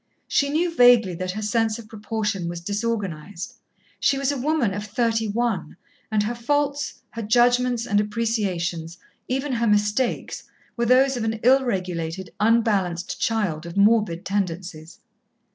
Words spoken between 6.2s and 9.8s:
her faults, her judgments and appreciations, even her